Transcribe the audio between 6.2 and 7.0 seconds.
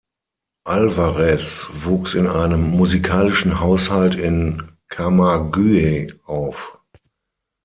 auf.